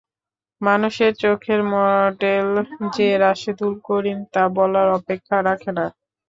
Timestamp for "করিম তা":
3.87-4.43